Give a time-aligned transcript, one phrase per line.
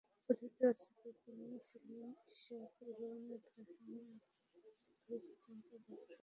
[0.25, 2.05] কথিত আছে যে, তিনি ছিলেন
[2.29, 6.17] ইসহাক ইবন ইবরাহীমের অধঃস্তন বংশধর।